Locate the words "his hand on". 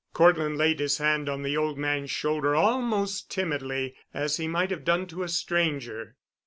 0.79-1.43